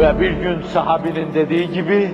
Ve 0.00 0.20
bir 0.20 0.30
gün 0.30 0.62
sahabinin 0.74 1.34
dediği 1.34 1.72
gibi, 1.72 2.10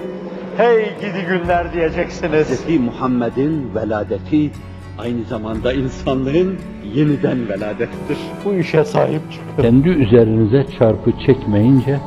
hey 0.57 0.97
gidi 1.01 1.27
günler 1.29 1.73
diyeceksiniz. 1.73 2.49
Hz. 2.49 2.81
Muhammed'in 2.81 3.75
veladeti 3.75 4.51
aynı 4.99 5.25
zamanda 5.25 5.73
insanlığın 5.73 6.59
yeniden 6.95 7.49
veladettir. 7.49 8.19
Bu 8.45 8.55
işe 8.55 8.85
sahip 8.85 9.23
çıkın. 9.33 9.63
Kendi 9.63 9.89
üzerinize 9.89 10.67
çarpı 10.79 11.13
çekmeyince 11.27 12.01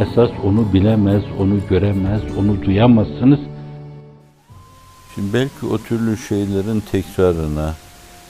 esas 0.00 0.30
onu 0.44 0.72
bilemez, 0.72 1.22
onu 1.38 1.58
göremez, 1.70 2.22
onu 2.38 2.62
duyamazsınız. 2.62 3.40
Şimdi 5.14 5.32
belki 5.32 5.66
o 5.66 5.78
türlü 5.78 6.16
şeylerin 6.16 6.80
tekrarına, 6.80 7.74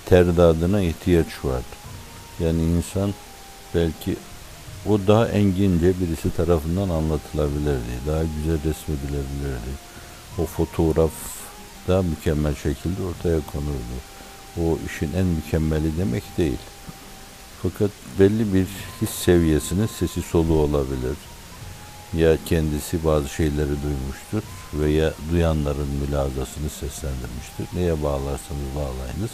terdadına 0.06 0.80
ihtiyaç 0.80 1.44
var. 1.44 1.62
Yani 2.40 2.62
insan 2.62 3.10
belki 3.74 4.16
o 4.88 4.98
daha 5.06 5.28
engince 5.28 6.00
birisi 6.00 6.36
tarafından 6.36 6.88
anlatılabilirdi. 6.88 7.94
Daha 8.06 8.22
güzel 8.22 8.58
resmedilebilirdi. 8.64 9.74
O 10.38 10.46
fotoğraf 10.46 11.12
daha 11.88 12.02
mükemmel 12.02 12.54
şekilde 12.54 13.02
ortaya 13.02 13.40
konurdu. 13.52 13.96
O 14.62 14.78
işin 14.86 15.12
en 15.16 15.26
mükemmeli 15.26 15.98
demek 15.98 16.22
değil. 16.38 16.58
Fakat 17.62 17.90
belli 18.18 18.54
bir 18.54 18.66
his 19.00 19.10
seviyesinin 19.10 19.86
sesi 19.86 20.22
soluğu 20.22 20.58
olabilir. 20.58 21.16
Ya 22.14 22.36
kendisi 22.46 23.04
bazı 23.04 23.28
şeyleri 23.28 23.82
duymuştur 23.82 24.42
veya 24.74 25.12
duyanların 25.30 25.88
mülazasını 25.88 26.70
seslendirmiştir. 26.70 27.66
Neye 27.74 28.02
bağlarsanız 28.02 28.68
bağlayınız. 28.76 29.30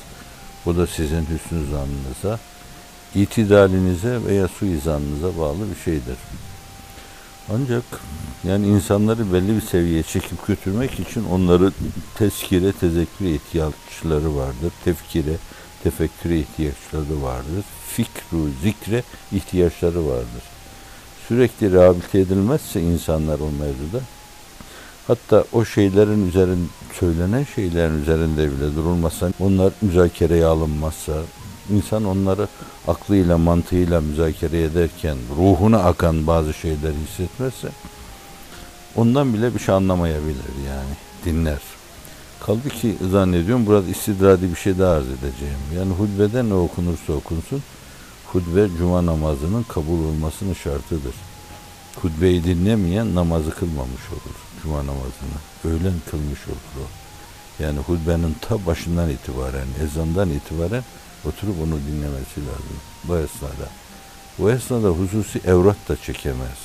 Bu 0.67 0.77
da 0.77 0.87
sizin 0.87 1.21
hüsnü 1.21 1.67
zannınıza, 1.71 2.39
itidalinize 3.15 4.19
veya 4.27 4.49
suizanınıza 4.49 5.39
bağlı 5.39 5.71
bir 5.71 5.81
şeydir. 5.85 6.17
Ancak 7.55 7.85
yani 8.45 8.67
insanları 8.67 9.33
belli 9.33 9.57
bir 9.57 9.61
seviyeye 9.61 10.03
çekip 10.03 10.47
götürmek 10.47 11.01
için 11.01 11.25
onları 11.25 11.73
tezkire, 12.15 12.73
tezekküre 12.73 13.31
ihtiyaçları 13.35 14.37
vardır. 14.37 14.73
Tefkire, 14.85 15.37
tefekküre 15.83 16.39
ihtiyaçları 16.39 17.23
vardır. 17.23 17.65
Fikru, 17.89 18.49
zikre 18.63 19.03
ihtiyaçları 19.33 20.07
vardır. 20.07 20.43
Sürekli 21.29 21.73
rehabilite 21.73 22.19
edilmezse 22.19 22.81
insanlar 22.81 23.41
o 23.41 23.51
mevzuda 23.51 24.01
hatta 25.11 25.45
o 25.53 25.65
şeylerin 25.65 26.29
üzerinde 26.29 26.69
söylenen 27.01 27.47
şeylerin 27.55 28.03
üzerinde 28.03 28.51
bile 28.53 28.77
durulmasa, 28.77 29.33
onlar 29.41 29.73
müzakereye 29.83 30.45
alınmazsa, 30.45 31.13
insan 31.71 32.05
onları 32.05 32.49
aklıyla, 32.89 33.39
mantığıyla 33.39 34.01
müzakere 34.01 34.63
ederken 34.63 35.17
ruhuna 35.37 35.79
akan 35.79 36.27
bazı 36.27 36.55
şeyleri 36.55 36.95
hissetmezse 37.09 37.69
ondan 38.97 39.35
bile 39.35 39.55
bir 39.55 39.59
şey 39.59 39.75
anlamayabilir 39.75 40.55
yani 40.69 40.95
dinler. 41.25 41.59
Kaldı 42.47 42.69
ki 42.69 42.97
zannediyorum 43.11 43.67
burada 43.67 43.89
istidradi 43.89 44.51
bir 44.51 44.57
şey 44.57 44.79
daha 44.79 44.95
arz 44.95 45.07
edeceğim. 45.07 45.61
Yani 45.77 45.93
hutbede 45.93 46.49
ne 46.49 46.55
okunursa 46.55 47.13
okunsun 47.13 47.63
hutbe 48.27 48.69
cuma 48.79 49.07
namazının 49.07 49.63
kabul 49.63 50.05
olmasının 50.05 50.55
şartıdır. 50.55 51.15
Hutbeyi 52.03 52.45
dinlemeyen 52.45 53.15
namazı 53.15 53.51
kılmamış 53.51 54.11
olur 54.11 54.37
cuma 54.63 54.79
namazını. 54.79 55.39
Öğlen 55.65 55.95
kılmış 56.11 56.49
olur 56.49 56.85
o. 56.85 56.87
Yani 57.63 57.79
hutbenin 57.79 58.37
ta 58.41 58.67
başından 58.67 59.11
itibaren, 59.11 59.67
ezandan 59.85 60.31
itibaren 60.31 60.85
oturup 61.25 61.57
onu 61.63 61.79
dinlemesi 61.89 62.41
lazım 62.41 62.77
bu 63.05 63.19
esnada. 63.19 63.69
Bu 64.39 64.51
esnada 64.51 64.89
hususi 64.89 65.41
evrat 65.47 65.89
da 65.89 65.97
çekemez. 65.97 66.59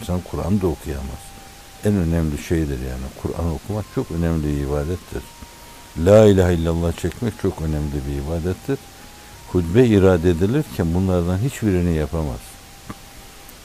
İnsan 0.00 0.20
Kur'an 0.30 0.60
da 0.60 0.66
okuyamaz. 0.66 1.22
En 1.84 1.94
önemli 1.94 2.38
şeydir 2.38 2.78
yani. 2.80 3.04
Kur'an 3.22 3.50
okumak 3.50 3.84
çok 3.94 4.10
önemli 4.10 4.44
bir 4.44 4.62
ibadettir. 4.62 5.22
La 5.98 6.26
ilahe 6.26 6.54
illallah 6.54 6.92
çekmek 6.92 7.34
çok 7.42 7.62
önemli 7.62 7.94
bir 8.08 8.22
ibadettir. 8.22 8.78
Hutbe 9.52 9.86
irade 9.86 10.30
edilirken 10.30 10.94
bunlardan 10.94 11.38
hiçbirini 11.38 11.96
yapamaz. 11.96 12.40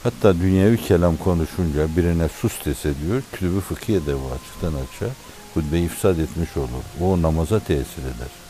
Hatta 0.02 0.34
dünyevi 0.34 0.76
kelam 0.76 1.16
konuşunca 1.16 1.96
birine 1.96 2.28
sus 2.28 2.64
dese 2.64 2.92
diyor, 3.00 3.22
kütübü 3.32 3.60
fıkhiye 3.60 4.06
de 4.06 4.14
bu 4.14 4.32
açıktan 4.34 4.72
açığa 4.74 5.14
hutbeyi 5.54 5.84
ifsad 5.84 6.18
etmiş 6.18 6.56
olur. 6.56 6.84
O 7.00 7.22
namaza 7.22 7.60
tesir 7.60 8.02
eder. 8.02 8.49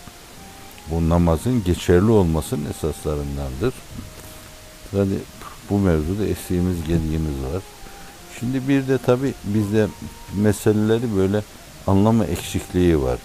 Bu 0.90 1.08
namazın 1.08 1.64
geçerli 1.64 2.10
olmasının 2.10 2.70
esaslarındandır. 2.70 3.74
Yani 4.96 5.14
bu 5.70 5.78
mevzuda 5.78 6.26
eksiğimiz 6.26 6.80
gediğimiz 6.80 7.34
var. 7.52 7.62
Şimdi 8.40 8.68
bir 8.68 8.88
de 8.88 8.98
tabi 8.98 9.34
bizde 9.44 9.86
meseleleri 10.34 11.16
böyle 11.16 11.42
anlama 11.86 12.24
eksikliği 12.24 13.02
var. 13.02 13.18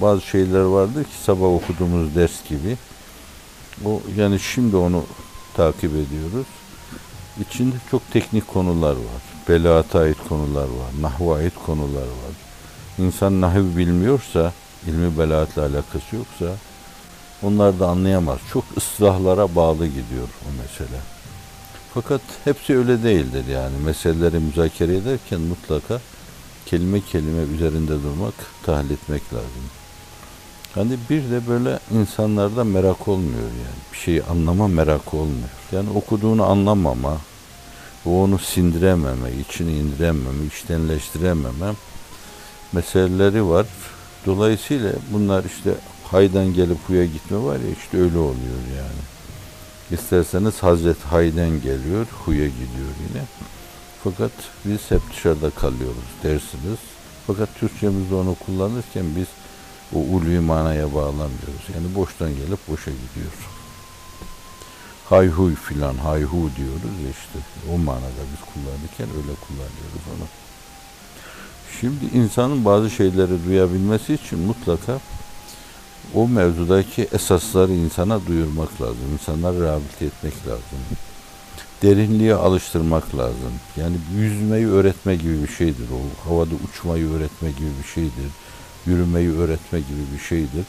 Bazı 0.00 0.22
şeyler 0.22 0.60
vardır 0.60 1.04
ki 1.04 1.16
sabah 1.24 1.46
okuduğumuz 1.46 2.14
ders 2.14 2.48
gibi. 2.48 2.76
O 3.84 4.00
yani 4.16 4.40
şimdi 4.40 4.76
onu 4.76 5.04
takip 5.56 5.90
ediyoruz. 5.90 6.46
İçinde 7.40 7.76
çok 7.90 8.12
teknik 8.12 8.48
konular 8.48 8.92
var. 8.92 9.22
Belaata 9.48 9.98
ait 9.98 10.16
konular 10.28 10.62
var. 10.62 10.90
Nahva 11.00 11.36
ait 11.36 11.54
konular 11.66 12.02
var. 12.02 12.34
İnsan 12.98 13.40
nahiv 13.40 13.76
bilmiyorsa, 13.76 14.52
ilmi 14.86 15.18
belaatla 15.18 15.62
alakası 15.62 16.16
yoksa 16.16 16.56
onlar 17.42 17.80
da 17.80 17.88
anlayamaz. 17.88 18.38
Çok 18.52 18.64
ıslahlara 18.76 19.54
bağlı 19.56 19.86
gidiyor 19.86 20.28
o 20.48 20.62
mesele. 20.62 21.00
Fakat 21.94 22.20
hepsi 22.44 22.78
öyle 22.78 23.02
değildir 23.02 23.44
yani. 23.46 23.76
Meseleleri 23.84 24.38
müzakere 24.38 24.96
ederken 24.96 25.40
mutlaka 25.40 26.00
kelime 26.66 27.00
kelime 27.00 27.42
üzerinde 27.54 28.02
durmak, 28.02 28.34
tahlil 28.62 28.90
etmek 28.90 29.34
lazım. 29.34 29.70
Hani 30.74 30.98
bir 31.10 31.30
de 31.30 31.48
böyle 31.48 31.78
insanlarda 31.94 32.64
merak 32.64 33.08
olmuyor 33.08 33.42
yani. 33.42 33.78
Bir 33.92 33.98
şeyi 33.98 34.22
anlama 34.22 34.68
merak 34.68 35.14
olmuyor. 35.14 35.48
Yani 35.72 35.90
okuduğunu 35.90 36.44
anlamama, 36.44 37.18
o 38.06 38.22
onu 38.22 38.38
sindirememe, 38.38 39.32
içini 39.32 39.72
indirememe, 39.72 40.46
içtenleştirememe 40.46 41.74
meseleleri 42.72 43.48
var. 43.48 43.66
Dolayısıyla 44.26 44.92
bunlar 45.12 45.44
işte 45.44 45.74
haydan 46.10 46.54
gelip 46.54 46.78
huya 46.86 47.04
gitme 47.04 47.38
var 47.44 47.56
ya 47.56 47.70
işte 47.82 47.96
öyle 47.96 48.18
oluyor 48.18 48.60
yani. 48.76 49.02
İsterseniz 49.90 50.62
Hazreti 50.62 51.08
Hay'den 51.08 51.62
geliyor, 51.62 52.06
huya 52.24 52.46
gidiyor 52.46 52.92
yine. 53.08 53.24
Fakat 54.04 54.30
biz 54.64 54.90
hep 54.90 55.00
dışarıda 55.12 55.50
kalıyoruz 55.50 56.08
dersiniz. 56.22 56.78
Fakat 57.26 57.48
Türkçemizde 57.60 58.14
onu 58.14 58.36
kullanırken 58.46 59.04
biz 59.16 59.26
o 59.94 59.98
ulvi 59.98 60.40
manaya 60.40 60.94
bağlamıyoruz. 60.94 61.64
Yani 61.74 61.94
boştan 61.94 62.28
gelip 62.28 62.68
boşa 62.68 62.90
gidiyor. 62.90 63.32
Hayhuy 65.08 65.54
filan, 65.54 65.94
hayhu 65.94 66.50
diyoruz 66.56 66.98
işte. 67.10 67.38
O 67.72 67.78
manada 67.78 68.22
biz 68.32 68.54
kullanırken 68.54 69.08
öyle 69.16 69.34
kullanıyoruz 69.46 70.04
onu. 70.16 70.26
Şimdi 71.80 72.16
insanın 72.16 72.64
bazı 72.64 72.90
şeyleri 72.90 73.44
duyabilmesi 73.46 74.14
için 74.14 74.38
mutlaka 74.38 75.00
o 76.14 76.28
mevzudaki 76.28 77.08
esasları 77.12 77.72
insana 77.72 78.26
duyurmak 78.26 78.82
lazım. 78.82 79.12
İnsanları 79.12 79.62
rehabilite 79.62 80.04
etmek 80.04 80.46
lazım. 80.46 80.78
Derinliğe 81.82 82.34
alıştırmak 82.34 83.16
lazım. 83.16 83.52
Yani 83.76 83.96
yüzmeyi 84.16 84.66
öğretme 84.66 85.16
gibi 85.16 85.42
bir 85.42 85.48
şeydir 85.48 85.86
o. 85.92 86.28
Havada 86.28 86.54
uçmayı 86.68 87.10
öğretme 87.10 87.50
gibi 87.50 87.70
bir 87.82 87.88
şeydir. 87.88 88.30
Yürümeyi 88.86 89.32
öğretme 89.32 89.78
gibi 89.80 90.00
bir 90.14 90.24
şeydir. 90.24 90.64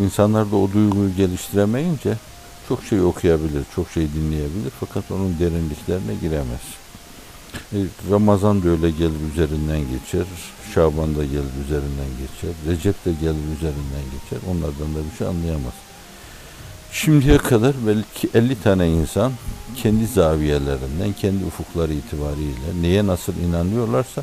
İnsanlar 0.00 0.52
da 0.52 0.56
o 0.56 0.72
duyguyu 0.72 1.16
geliştiremeyince 1.16 2.16
çok 2.68 2.84
şey 2.84 3.00
okuyabilir, 3.00 3.64
çok 3.74 3.90
şey 3.90 4.12
dinleyebilir 4.12 4.72
fakat 4.80 5.10
onun 5.10 5.38
derinliklerine 5.38 6.14
giremez. 6.20 6.60
E, 7.72 7.78
Ramazan 8.10 8.62
da 8.62 8.68
öyle 8.68 8.90
gelir 8.90 9.32
üzerinden 9.32 9.80
geçer, 9.80 10.26
Şaban 10.74 11.16
da 11.16 11.24
gelir 11.24 11.54
üzerinden 11.64 12.10
geçer, 12.20 12.50
Recep 12.68 13.04
de 13.04 13.12
gelir 13.12 13.56
üzerinden 13.56 14.04
geçer. 14.12 14.38
Onlardan 14.50 14.94
da 14.94 15.10
bir 15.10 15.18
şey 15.18 15.26
anlayamaz. 15.26 15.72
Şimdiye 16.92 17.38
kadar 17.38 17.74
belki 17.86 18.28
50 18.34 18.62
tane 18.62 18.88
insan 18.88 19.32
kendi 19.76 20.06
zaviyelerinden, 20.06 21.12
kendi 21.20 21.44
ufukları 21.44 21.92
itibariyle 21.92 22.82
neye 22.82 23.06
nasıl 23.06 23.32
inanıyorlarsa 23.36 24.22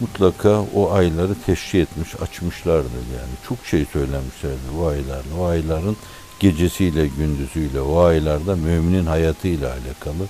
mutlaka 0.00 0.60
o 0.74 0.92
ayları 0.92 1.34
teşhir 1.46 1.82
etmiş, 1.82 2.08
açmışlardır 2.22 2.90
yani. 2.90 3.32
Çok 3.48 3.58
şey 3.66 3.84
söylemişlerdir 3.92 4.78
o 4.80 4.86
aylarla. 4.86 5.36
O 5.38 5.44
ayların 5.44 5.96
gecesiyle, 6.40 7.06
gündüzüyle, 7.06 7.80
o 7.80 8.00
aylarda 8.00 8.56
müminin 8.56 9.06
hayatıyla 9.06 9.68
alakalı, 9.68 10.28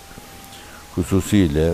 hususiyle 0.94 1.72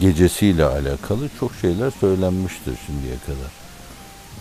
gecesiyle 0.00 0.64
alakalı 0.64 1.28
çok 1.40 1.54
şeyler 1.60 1.90
söylenmiştir 1.90 2.74
şimdiye 2.86 3.14
kadar. 3.26 3.50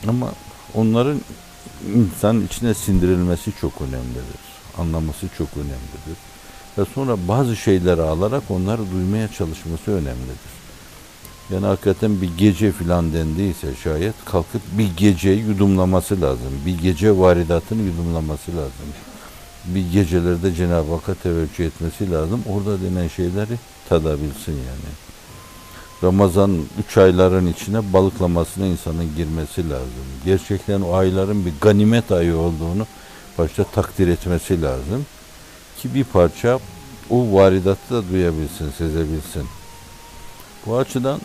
Ama 0.07 0.31
onların 0.73 1.21
insan 1.95 2.41
içine 2.41 2.73
sindirilmesi 2.73 3.51
çok 3.61 3.81
önemlidir. 3.81 4.43
Anlaması 4.77 5.27
çok 5.37 5.47
önemlidir. 5.57 6.17
ve 6.77 6.85
sonra 6.95 7.17
bazı 7.27 7.55
şeyleri 7.55 8.01
alarak 8.01 8.43
onları 8.49 8.91
duymaya 8.91 9.27
çalışması 9.27 9.91
önemlidir. 9.91 10.53
Yani 11.53 11.65
hakikaten 11.65 12.21
bir 12.21 12.37
gece 12.37 12.71
filan 12.71 13.13
dendiyse 13.13 13.75
şayet 13.83 14.15
kalkıp 14.25 14.61
bir 14.77 14.97
geceyi 14.97 15.39
yudumlaması 15.39 16.21
lazım. 16.21 16.61
Bir 16.65 16.77
gece 16.77 17.17
varidatını 17.17 17.81
yudumlaması 17.81 18.51
lazım. 18.51 18.87
Bir 19.65 19.91
gecelerde 19.91 20.55
Cenab-ı 20.55 20.93
Hakk'a 20.93 21.13
teveccüh 21.13 21.65
etmesi 21.65 22.11
lazım. 22.11 22.43
Orada 22.49 22.81
denen 22.81 23.07
şeyleri 23.07 23.57
tadabilsin 23.89 24.51
yani. 24.51 25.02
Ramazan 26.03 26.57
üç 26.79 26.97
ayların 26.97 27.47
içine 27.47 27.93
balıklamasına 27.93 28.65
insanın 28.65 29.15
girmesi 29.15 29.69
lazım. 29.69 30.05
Gerçekten 30.25 30.81
o 30.81 30.93
ayların 30.93 31.45
bir 31.45 31.53
ganimet 31.61 32.11
ayı 32.11 32.37
olduğunu 32.37 32.87
başta 33.37 33.63
takdir 33.63 34.07
etmesi 34.07 34.61
lazım. 34.61 35.05
Ki 35.77 35.95
bir 35.95 36.03
parça 36.03 36.59
o 37.09 37.33
varidatı 37.33 37.93
da 37.95 38.09
duyabilsin, 38.09 38.71
sezebilsin. 38.77 39.43
Bu 40.65 40.77
açıdan 40.77 41.19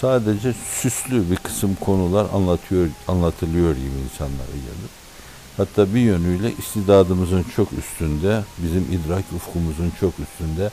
sadece 0.00 0.54
süslü 0.80 1.30
bir 1.30 1.36
kısım 1.36 1.74
konular 1.74 2.26
anlatıyor, 2.34 2.88
anlatılıyor 3.08 3.76
gibi 3.76 3.98
insanlara 4.12 4.52
gelir. 4.54 4.90
Hatta 5.56 5.94
bir 5.94 6.00
yönüyle 6.00 6.52
istidadımızın 6.58 7.44
çok 7.56 7.72
üstünde, 7.72 8.42
bizim 8.58 8.82
idrak 8.82 9.24
ufkumuzun 9.36 9.92
çok 10.00 10.12
üstünde 10.20 10.70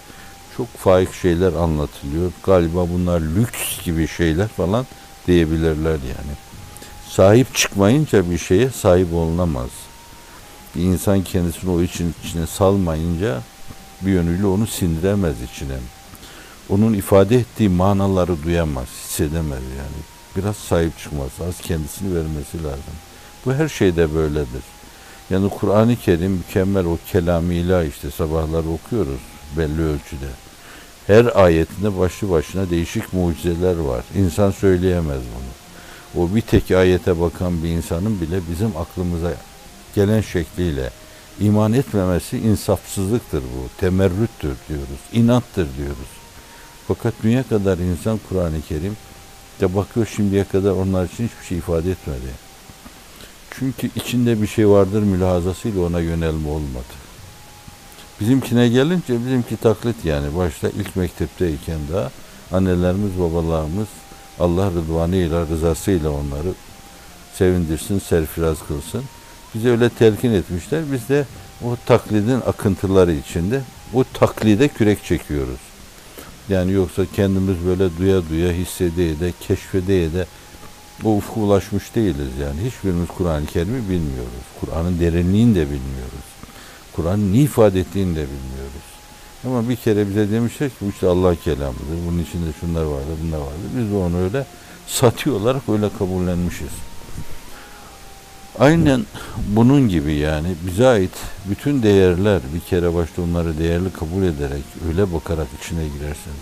çok 0.59 0.77
faik 0.77 1.13
şeyler 1.13 1.53
anlatılıyor. 1.53 2.31
Galiba 2.43 2.89
bunlar 2.89 3.21
lüks 3.21 3.85
gibi 3.85 4.07
şeyler 4.07 4.47
falan 4.47 4.85
diyebilirler 5.27 5.91
yani. 5.91 6.33
Sahip 7.09 7.55
çıkmayınca 7.55 8.31
bir 8.31 8.37
şeye 8.37 8.69
sahip 8.69 9.13
olunamaz. 9.13 9.69
Bir 10.75 10.81
insan 10.81 11.23
kendisini 11.23 11.71
o 11.71 11.81
için 11.81 12.15
içine 12.23 12.47
salmayınca 12.47 13.41
bir 14.01 14.11
yönüyle 14.11 14.45
onu 14.45 14.67
sindiremez 14.67 15.35
içine. 15.41 15.77
Onun 16.69 16.93
ifade 16.93 17.35
ettiği 17.35 17.69
manaları 17.69 18.43
duyamaz, 18.43 18.87
hissedemez 18.87 19.63
yani. 19.77 19.99
Biraz 20.35 20.55
sahip 20.55 20.99
çıkması, 20.99 21.45
az 21.45 21.61
kendisini 21.61 22.15
vermesi 22.15 22.63
lazım. 22.63 22.95
Bu 23.45 23.53
her 23.53 23.69
şeyde 23.69 24.15
böyledir. 24.15 24.63
Yani 25.29 25.49
Kur'an-ı 25.49 25.95
Kerim 25.95 26.31
mükemmel 26.31 26.85
o 26.85 26.97
kelam 27.11 27.51
ilah 27.51 27.83
işte 27.83 28.11
sabahları 28.11 28.69
okuyoruz 28.69 29.19
belli 29.57 29.81
ölçüde. 29.81 30.48
Her 31.09 31.43
ayetinde 31.43 31.99
başlı 31.99 32.29
başına 32.29 32.69
değişik 32.69 33.13
mucizeler 33.13 33.75
var. 33.75 34.03
İnsan 34.15 34.51
söyleyemez 34.51 35.21
bunu. 35.35 36.23
O 36.23 36.35
bir 36.35 36.41
tek 36.41 36.71
ayete 36.71 37.19
bakan 37.19 37.63
bir 37.63 37.69
insanın 37.69 38.21
bile 38.21 38.39
bizim 38.51 38.77
aklımıza 38.77 39.33
gelen 39.95 40.21
şekliyle 40.21 40.89
iman 41.39 41.73
etmemesi 41.73 42.37
insafsızlıktır 42.37 43.41
bu. 43.41 43.79
Temerrüttür 43.79 44.55
diyoruz. 44.69 44.99
inattır 45.13 45.67
diyoruz. 45.77 46.09
Fakat 46.87 47.13
dünya 47.23 47.43
kadar 47.43 47.77
insan 47.77 48.19
Kur'an-ı 48.29 48.61
Kerim 48.67 48.97
de 49.61 49.75
bakıyor 49.75 50.07
şimdiye 50.15 50.43
kadar 50.43 50.71
onlar 50.71 51.05
için 51.05 51.23
hiçbir 51.27 51.45
şey 51.45 51.57
ifade 51.57 51.91
etmedi. 51.91 52.31
Çünkü 53.51 53.89
içinde 53.95 54.41
bir 54.41 54.47
şey 54.47 54.69
vardır 54.69 55.03
mülahazasıyla 55.03 55.81
ona 55.81 55.99
yönelme 55.99 56.49
olmadı. 56.49 57.08
Bizimkine 58.21 58.69
gelince 58.69 59.25
bizimki 59.25 59.57
taklit 59.57 60.05
yani. 60.05 60.37
Başta 60.37 60.69
ilk 60.69 60.95
mektepteyken 60.95 61.79
daha 61.93 62.11
annelerimiz 62.51 63.19
babalarımız 63.19 63.87
Allah 64.39 64.71
rıdvanıyla 64.71 65.47
rızasıyla 65.47 66.09
onları 66.09 66.53
sevindirsin, 67.33 67.99
serfiraz 67.99 68.57
kılsın. 68.67 69.03
Bize 69.55 69.69
öyle 69.69 69.89
telkin 69.89 70.31
etmişler. 70.31 70.83
Biz 70.91 71.09
de 71.09 71.25
o 71.65 71.77
taklidin 71.85 72.41
akıntıları 72.41 73.13
içinde 73.13 73.61
o 73.93 74.03
taklide 74.13 74.67
kürek 74.67 75.03
çekiyoruz. 75.03 75.59
Yani 76.49 76.71
yoksa 76.71 77.03
kendimiz 77.15 77.65
böyle 77.65 77.97
duya 77.97 78.29
duya 78.29 78.51
hissedeye 78.51 79.19
de 79.19 79.33
keşfedeye 79.47 80.13
de 80.13 80.25
bu 81.03 81.17
ufka 81.17 81.39
ulaşmış 81.39 81.95
değiliz 81.95 82.37
yani. 82.41 82.69
Hiçbirimiz 82.69 83.07
Kur'an-ı 83.17 83.45
Kerim'i 83.45 83.89
bilmiyoruz. 83.89 84.45
Kur'an'ın 84.59 84.99
derinliğini 84.99 85.55
de 85.55 85.65
bilmiyoruz. 85.65 86.28
Kur'an'ın 86.99 87.33
ne 87.33 87.37
ifade 87.37 87.79
ettiğini 87.79 88.15
de 88.15 88.23
bilmiyoruz. 88.23 88.89
Ama 89.45 89.69
bir 89.69 89.75
kere 89.75 90.09
bize 90.09 90.31
demişler 90.31 90.69
ki 90.69 90.75
bu 90.81 90.89
işte 90.89 91.07
Allah 91.07 91.35
kelamıdır. 91.35 91.97
Bunun 92.07 92.19
içinde 92.19 92.49
şunlar 92.59 92.83
vardı, 92.83 93.07
bunlar 93.23 93.37
vardı. 93.37 93.59
Biz 93.77 93.91
de 93.91 93.95
onu 93.95 94.17
öyle 94.17 94.45
satı 94.87 95.35
olarak 95.35 95.69
öyle 95.69 95.89
kabullenmişiz. 95.99 96.71
Aynen 98.59 99.05
bunun 99.47 99.89
gibi 99.89 100.13
yani 100.13 100.47
bize 100.67 100.87
ait 100.87 101.11
bütün 101.45 101.83
değerler 101.83 102.41
bir 102.53 102.59
kere 102.59 102.93
başta 102.93 103.21
onları 103.21 103.59
değerli 103.59 103.91
kabul 103.91 104.23
ederek 104.23 104.63
öyle 104.87 105.13
bakarak 105.13 105.47
içine 105.61 105.83
girerseniz 105.87 106.39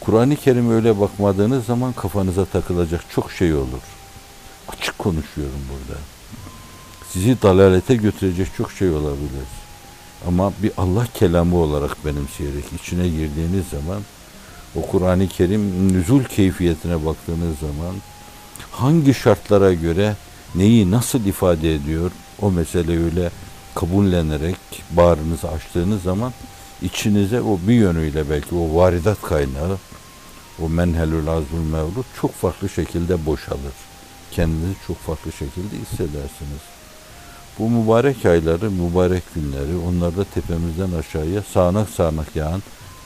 Kur'an-ı 0.00 0.36
Kerim 0.36 0.70
öyle 0.70 1.00
bakmadığınız 1.00 1.64
zaman 1.64 1.92
kafanıza 1.92 2.44
takılacak 2.44 3.00
çok 3.10 3.32
şey 3.32 3.54
olur. 3.54 3.82
Açık 4.68 4.98
konuşuyorum 4.98 5.60
burada. 5.70 6.00
Sizi 7.12 7.42
dalalete 7.42 7.96
götürecek 7.96 8.48
çok 8.56 8.72
şey 8.72 8.90
olabilir. 8.90 9.65
Ama 10.26 10.52
bir 10.62 10.72
Allah 10.76 11.06
kelamı 11.14 11.56
olarak 11.56 12.04
benimseyerek 12.04 12.64
içine 12.80 13.08
girdiğiniz 13.08 13.68
zaman 13.68 14.02
o 14.76 14.86
Kur'an-ı 14.86 15.28
Kerim 15.28 15.92
nüzul 15.92 16.24
keyfiyetine 16.24 17.06
baktığınız 17.06 17.58
zaman 17.58 17.94
hangi 18.70 19.14
şartlara 19.14 19.72
göre 19.72 20.16
neyi 20.54 20.90
nasıl 20.90 21.24
ifade 21.24 21.74
ediyor 21.74 22.10
o 22.42 22.50
mesele 22.50 23.04
öyle 23.04 23.30
kabullenerek 23.74 24.56
bağrınızı 24.90 25.48
açtığınız 25.48 26.02
zaman 26.02 26.32
içinize 26.82 27.40
o 27.40 27.58
bir 27.68 27.74
yönüyle 27.74 28.30
belki 28.30 28.54
o 28.54 28.76
varidat 28.76 29.22
kaynağı 29.22 29.78
o 30.62 30.68
menhelül 30.68 31.28
azul 31.28 31.64
mevlud 31.72 32.04
çok 32.20 32.32
farklı 32.32 32.68
şekilde 32.68 33.26
boşalır. 33.26 33.74
Kendinizi 34.30 34.74
çok 34.86 34.96
farklı 34.96 35.32
şekilde 35.32 35.76
hissedersiniz. 35.76 36.75
Bu 37.58 37.70
mübarek 37.70 38.26
ayları, 38.26 38.70
mübarek 38.70 39.22
günleri 39.34 39.76
onlarda 39.88 40.24
tepemizden 40.24 40.98
aşağıya 40.98 41.42
sağanak 41.42 41.88
sağanak 41.90 42.36
yağan 42.36 42.62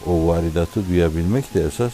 o 0.06 0.26
varidatı 0.26 0.88
duyabilmek 0.88 1.54
de 1.54 1.64
esas 1.64 1.92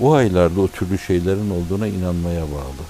o 0.00 0.12
aylarda 0.12 0.60
o 0.60 0.68
türlü 0.68 0.98
şeylerin 0.98 1.50
olduğuna 1.50 1.86
inanmaya 1.86 2.42
bağlı. 2.42 2.84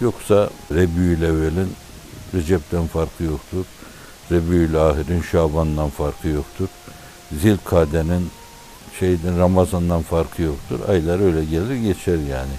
Yoksa 0.00 0.50
Rebiyül 0.72 1.22
Evvel'in 1.22 1.72
Recep'ten 2.34 2.86
farkı 2.86 3.24
yoktur. 3.24 3.64
Rebiyül 4.30 4.88
Ahir'in 4.88 5.22
Şaban'dan 5.22 5.90
farkı 5.90 6.28
yoktur. 6.28 6.68
Zilkade'nin 7.40 8.30
şeyden 9.00 9.38
Ramazan'dan 9.38 10.02
farkı 10.02 10.42
yoktur. 10.42 10.88
Aylar 10.88 11.20
öyle 11.20 11.44
gelir 11.44 11.74
geçer 11.74 12.18
yani. 12.30 12.52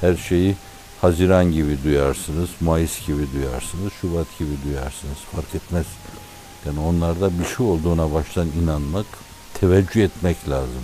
Her 0.00 0.16
şeyi 0.16 0.56
Haziran 1.00 1.52
gibi 1.52 1.78
duyarsınız, 1.84 2.50
Mayıs 2.60 3.06
gibi 3.06 3.26
duyarsınız, 3.34 3.92
Şubat 4.00 4.38
gibi 4.38 4.50
duyarsınız. 4.64 5.18
Fark 5.32 5.54
etmez. 5.54 5.86
Yani 6.66 6.80
onlarda 6.80 7.38
bir 7.38 7.44
şey 7.44 7.66
olduğuna 7.66 8.12
baştan 8.12 8.48
inanmak, 8.62 9.06
teveccüh 9.54 10.04
etmek 10.04 10.48
lazım. 10.48 10.82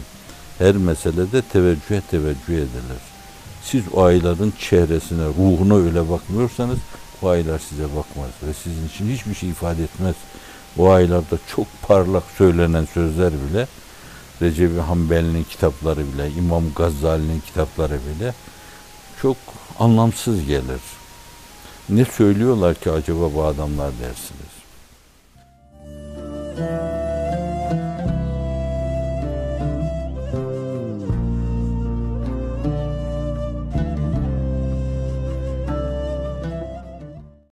Her 0.59 0.77
meselede 0.77 1.43
teveccühe 1.43 2.01
teveccüh 2.11 2.55
edilir. 2.55 3.03
Siz 3.65 3.83
o 3.93 4.03
ayların 4.03 4.53
çehresine, 4.59 5.27
ruhuna 5.27 5.77
öyle 5.77 6.11
bakmıyorsanız 6.11 6.79
o 7.23 7.29
aylar 7.29 7.59
size 7.59 7.85
bakmaz 7.85 8.31
ve 8.43 8.55
sizin 8.55 8.89
için 8.89 9.11
hiçbir 9.11 9.35
şey 9.35 9.49
ifade 9.49 9.83
etmez. 9.83 10.15
O 10.79 10.91
aylarda 10.91 11.39
çok 11.57 11.67
parlak 11.83 12.23
söylenen 12.39 12.85
sözler 12.95 13.33
bile 13.33 13.67
Recep-i 14.43 14.81
Hanbeli'nin 14.81 15.45
kitapları 15.45 16.01
bile, 16.01 16.31
İmam 16.31 16.65
Gazali'nin 16.77 17.41
kitapları 17.41 17.93
bile 17.95 18.35
çok 19.23 19.37
anlamsız 19.79 20.47
gelir. 20.47 20.81
Ne 21.89 22.05
söylüyorlar 22.05 22.75
ki 22.75 22.91
acaba 22.91 23.35
bu 23.35 23.45
adamlar 23.45 23.93
dersiniz. 24.03 24.53